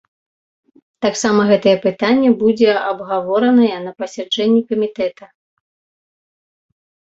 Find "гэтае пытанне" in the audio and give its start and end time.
1.51-2.31